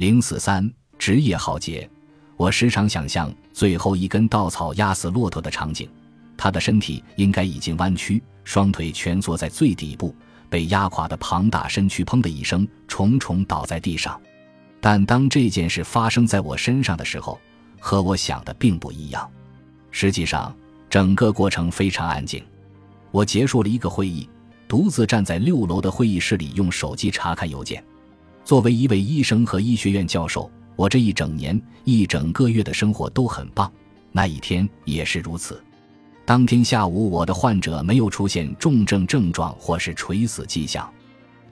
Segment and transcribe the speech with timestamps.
[0.00, 0.66] 零四三
[0.98, 1.86] 职业浩劫，
[2.38, 5.86] 我时常想象最后一根稻草压死骆驼的场景，
[6.38, 10.14] 他的身体应该已经弯曲，双腿蜷缩在最底部，
[10.48, 14.18] 被压垮的庞大身躯砰的一声重重倒在地上。
[14.80, 17.38] 但当这件事发生在我身上的时候，
[17.78, 19.30] 和我想的并不一样。
[19.90, 20.56] 实际上，
[20.88, 22.42] 整个过程非常安静。
[23.10, 24.26] 我结束了一个会议，
[24.66, 27.84] 独自站在六楼的会议室里，用手机查看邮件。
[28.44, 33.70] 作为一位医生和医学院教授，我这一整年、一整个月的生活都很棒。
[34.12, 35.62] 那一天也是如此。
[36.24, 40.88] 当天下午，我的患者没有出现重症症状或是垂死迹象。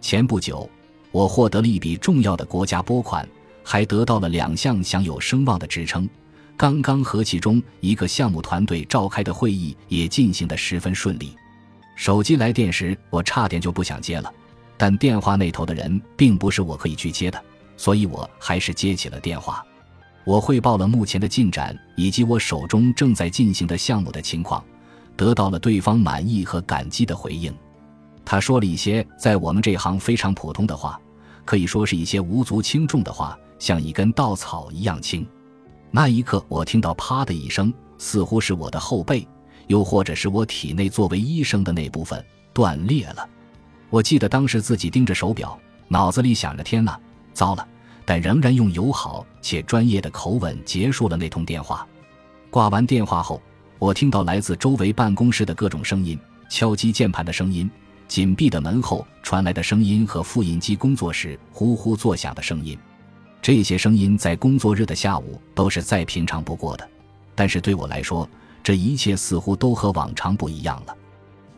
[0.01, 0.69] 前不久，
[1.11, 3.29] 我获得了一笔重要的国家拨款，
[3.63, 6.09] 还得到了两项享有声望的职称。
[6.57, 11.33] 刚刚和其中一个项目团队召开的会议也进行得十分顺利。
[11.95, 14.33] 手机来电时，我差点就不想接了。
[14.79, 17.45] 但电话那头的人并不是我可以去接的，
[17.77, 19.63] 所以我还是接起了电话。
[20.25, 24.65] 我汇报了目前的进展以及我手中正在进行的项目的情况，
[25.17, 27.53] 得到了对方满意和感激的回应。
[28.25, 31.01] 他说了一些在我们这行非常普通的话，
[31.45, 35.27] 可以说是一些无足轻重的话，像一根稻草一样轻。
[35.91, 39.27] 那一刻，我听到“啪”的一声，似乎是我的后背，
[39.67, 43.27] 又或者是我体内作为医生的那部分断裂了。
[43.91, 45.59] 我记得当时自己盯着手表，
[45.89, 46.99] 脑子里想着：“天哪，
[47.33, 47.67] 糟了！”
[48.05, 51.87] 但仍然用友好且专业的口吻结束了那通电话。
[52.49, 53.41] 挂完电话后，
[53.79, 57.71] 我听到来自周围办公室的各种声音：敲击键盘的声音、
[58.07, 62.79] 紧闭的门后传来的声音和复印机工作时呼呼作响的声音。
[63.43, 66.89] 这些声音在工作日的下午都是再平常不过的，
[67.35, 68.29] 但是对我来说，
[68.63, 70.97] 这一切似乎都和往常不一样了。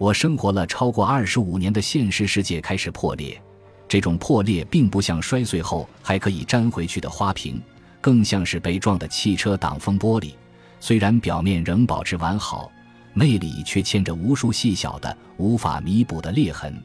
[0.00, 3.38] 我生活了超过二十五年的现实世界开始破裂，
[3.86, 7.60] 这种破裂并不像摔碎后还可以粘回去的花瓶，
[8.00, 10.32] 更像是被撞的汽车挡风玻璃。
[10.80, 12.72] 虽然表面仍保持完好，
[13.12, 16.83] 内里却嵌着无数细小的、无法弥补的裂痕。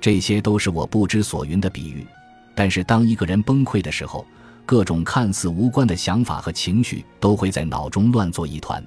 [0.00, 2.06] 这些都是我不知所云的比喻，
[2.54, 4.24] 但是当一个人崩溃的时候，
[4.64, 8.80] 各种看似无关的想法和情绪都会在脑中乱作一团。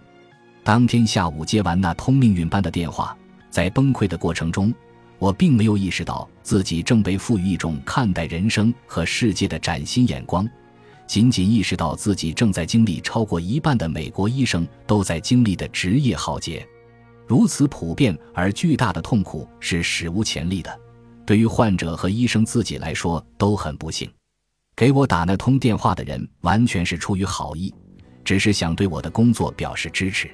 [0.63, 3.13] 当天下午接完那通命运般的电话。
[3.57, 4.72] 在崩溃的过程中，
[5.18, 10.47] 我并没有意识到自己正被赋予一种看待人生和世界的崭新眼光，
[11.07, 16.63] 仅仅意识到自己正在经历超过一半的美国医生都在经历的职业浩劫。
[17.25, 20.79] 如此普遍而巨大的痛苦是史无前例的，
[21.25, 24.07] 对于患者和医生自己来说都很不幸。
[24.75, 27.74] 给我打那通电话的人完全是出于好意，
[28.24, 30.29] 只是想对我的工作表示支持。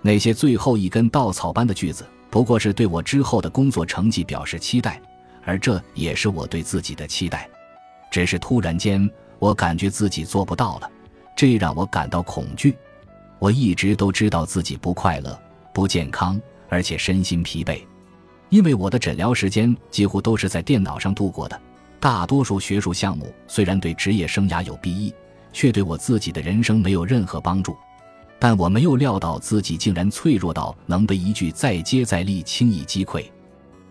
[0.00, 2.06] 那些最后一根稻草般的句子。
[2.34, 5.00] 不过是对我之后的工作成绩表示期待，
[5.44, 7.48] 而这也是我对自己的期待。
[8.10, 9.08] 只是突然间，
[9.38, 10.90] 我感觉自己做不到了，
[11.36, 12.76] 这让我感到恐惧。
[13.38, 15.40] 我一直都知道自己不快乐、
[15.72, 17.80] 不健康，而且身心疲惫，
[18.48, 21.60] 因为我的诊疗时间几乎都是在电脑上度过的。
[22.00, 25.14] 大多数学术项目虽然对职业生涯有裨益，
[25.52, 27.76] 却对我自己的人生没有任何帮助。
[28.46, 33.24] 但我没有料到自己竟然脆弱到能被一句再接再厉轻易击溃。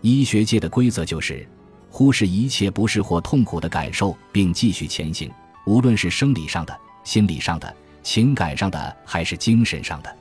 [0.00, 1.44] 医学界的规则就是，
[1.90, 5.28] 忽视一切不适或痛苦的感受，并继续前行，
[5.66, 10.16] 无论是生理上的、心理上的、情感上的，还是精神上的。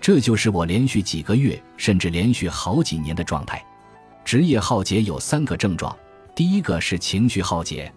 [0.00, 3.64] 这就是我连续几个月，甚至连续好几年的状态。
[4.24, 5.96] 职业浩劫有三个症状，
[6.34, 7.92] 第一个是情绪浩劫，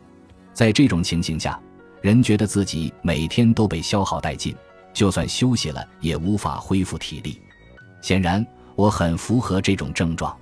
[0.53, 1.59] 在这种情形下，
[2.03, 4.55] 人觉得自己每天都被消耗殆尽。
[4.93, 7.41] 就算休息了，也无法恢复体力。
[8.01, 10.35] 显然，我很符合这种症状。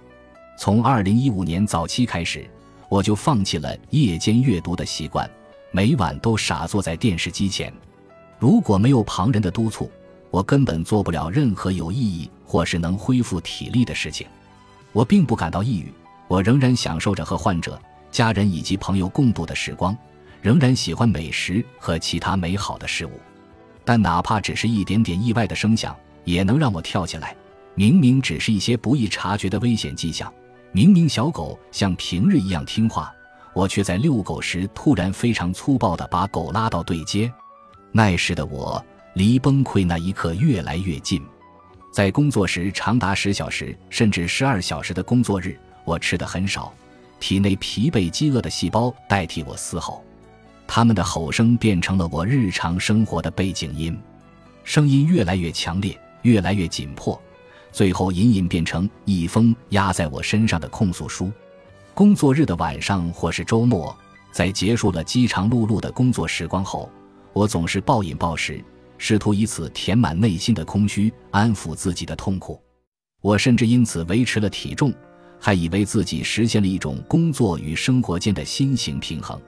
[0.57, 2.49] 从2015年早期开始，
[2.89, 5.29] 我就放弃了夜间阅读的习惯，
[5.71, 7.71] 每晚都傻坐在电视机前。
[8.37, 9.91] 如果没有旁人的督促，
[10.31, 14.27] 我根本做不了任何有意义或是能恢复体力的事情。
[14.91, 15.93] 我并不感到抑郁，
[16.27, 17.79] 我仍然享受着和患者、
[18.11, 19.95] 家人以及朋友共度的时光，
[20.41, 23.11] 仍然喜欢美食和其他美好的事物。
[23.83, 27.35] 但哪怕只是一点点意外的声响，也能让我跳起来。
[27.75, 30.31] 明明只是一些不易察觉的危险迹象，
[30.71, 33.13] 明明小狗像平日一样听话，
[33.53, 37.31] 我却在遛狗时突然非常粗暴地把狗拉到对街。
[37.91, 38.83] 那时的我
[39.13, 41.21] 离崩溃那一刻越来越近。
[41.91, 46.73] 在工作时长达十小时甚至十二小时的工作日，我吃的很少，
[47.19, 50.03] 体内疲惫饥饿的细胞代替我嘶吼。
[50.71, 53.99] 他们的吼声变成了我日常生活的背景音，
[54.63, 57.19] 声音越来越强烈，越来越紧迫，
[57.71, 61.31] 最后隐隐变成一封压在我身上的控诉书。
[61.95, 63.97] 工作日的晚上或是周末，
[64.31, 66.87] 在结束了饥肠辘辘的工作时光后，
[67.33, 68.63] 我总是暴饮暴食，
[68.99, 72.61] 试图以此填满内心的空虚，安抚自己的痛苦。
[73.21, 74.93] 我甚至因此维持了体重，
[75.39, 79.41] 还以为自己实现了一种工作与生活间的新型平衡。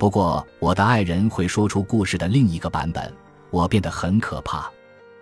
[0.00, 3.12] 不过，我的爱人会说出故事的另一个版本：
[3.50, 4.66] 我变得很可怕，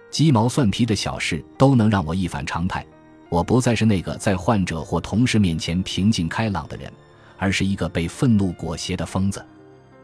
[0.08, 2.86] 鸡毛蒜皮的小事都能让我一反常态。
[3.28, 6.92] 我不再是那个在患者或同事面前平静开朗的人，
[7.38, 9.44] 而是一个被愤怒裹挟的疯子。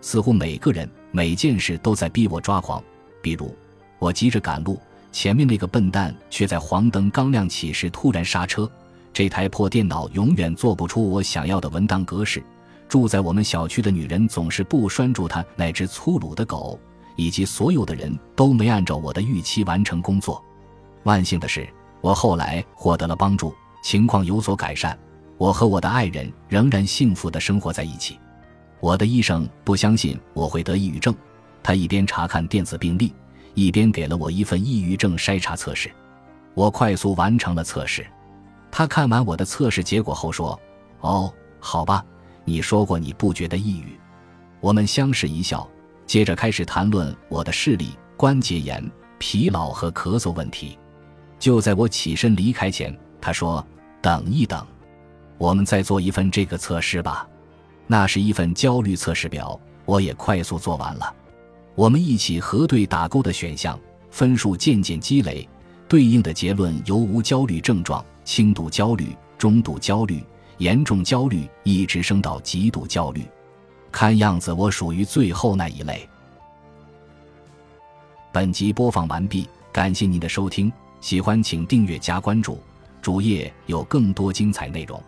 [0.00, 2.82] 似乎每个人、每件事都在逼我抓狂。
[3.22, 3.54] 比如，
[4.00, 4.76] 我急着赶路。
[5.12, 8.68] 前面那个笨蛋却在黄灯刚亮起时突然刹车。
[9.12, 12.42] 这台破电脑永远做不出我想要的文档格式。
[12.88, 16.78] 住在我们小区的女人总是不拴住她那只粗鲁的狗，
[17.16, 20.42] 以及所有的人都没按照我的预期完成工作。
[21.02, 21.68] 万幸的是，
[22.00, 24.98] 我后来获得了帮助，情况有所改善。
[25.36, 28.18] 我和我的爱人仍然幸福地生活在一起。
[28.80, 31.14] 我的医生不相信我会得抑郁症，
[31.62, 33.12] 他一边查看电子病历。
[33.54, 35.88] 一边给了我一份抑郁症筛查测试，
[36.54, 38.04] 我快速完成了测试。
[38.68, 40.58] 他看完我的测试结果后说
[41.02, 42.04] ：“哦，好吧，
[42.44, 43.98] 你说过你不觉得抑郁。”
[44.60, 45.68] 我们相视一笑，
[46.06, 50.78] 接着开始谈论我的视力、关节炎、疲劳和咳嗽问题。
[51.38, 53.66] 就在我起身离开前，他说
[54.00, 54.66] ：“等一等，
[55.36, 57.28] 我们再做一份这个测试吧。”
[57.86, 61.14] 那是一份焦虑测试表，我也快速做完了。
[61.74, 63.78] 我们一起核对打勾的选项，
[64.10, 65.46] 分数渐渐积累，
[65.86, 70.24] 对应的结论由无焦虑症状、轻度焦虑、中度焦虑、
[70.58, 73.26] 严重焦虑一直升到极度焦虑。
[73.92, 76.08] 看样子我属于最后那一类。
[78.32, 82.58] 本集播放完毕，感谢您的收听，喜欢请订阅加关注，
[83.00, 85.00] 主页有更多精彩内容。